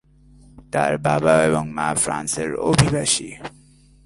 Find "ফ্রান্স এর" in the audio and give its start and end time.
1.95-2.51